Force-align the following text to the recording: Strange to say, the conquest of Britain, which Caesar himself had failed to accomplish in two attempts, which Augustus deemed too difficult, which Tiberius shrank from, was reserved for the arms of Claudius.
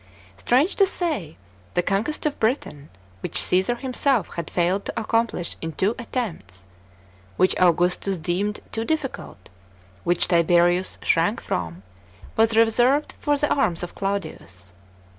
Strange 0.35 0.75
to 0.77 0.87
say, 0.87 1.37
the 1.75 1.83
conquest 1.83 2.25
of 2.25 2.39
Britain, 2.39 2.89
which 3.19 3.39
Caesar 3.39 3.75
himself 3.75 4.29
had 4.29 4.49
failed 4.49 4.83
to 4.83 4.99
accomplish 4.99 5.55
in 5.61 5.73
two 5.73 5.93
attempts, 5.99 6.65
which 7.37 7.55
Augustus 7.59 8.17
deemed 8.17 8.61
too 8.71 8.83
difficult, 8.83 9.49
which 10.03 10.27
Tiberius 10.27 10.97
shrank 11.03 11.39
from, 11.39 11.83
was 12.35 12.57
reserved 12.57 13.13
for 13.19 13.37
the 13.37 13.53
arms 13.53 13.83
of 13.83 13.93
Claudius. 13.93 14.73